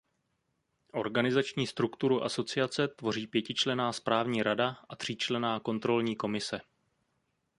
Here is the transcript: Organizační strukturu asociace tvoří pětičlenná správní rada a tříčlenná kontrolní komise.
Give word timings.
Organizační 0.93 1.67
strukturu 1.67 2.23
asociace 2.23 2.87
tvoří 2.87 3.27
pětičlenná 3.27 3.93
správní 3.93 4.43
rada 4.43 4.77
a 4.89 4.95
tříčlenná 4.95 5.59
kontrolní 5.59 6.15
komise. 6.15 6.61